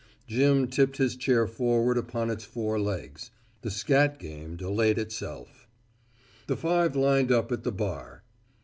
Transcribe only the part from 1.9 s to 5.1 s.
upon its four legs. The scat game delayed